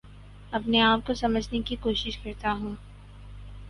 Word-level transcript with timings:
اپنے 0.51 0.81
آپ 0.81 1.05
کو 1.07 1.13
سمجھنے 1.13 1.59
کی 1.65 1.75
کوشش 1.81 2.17
کرتا 2.17 2.51
ہوں 2.51 2.75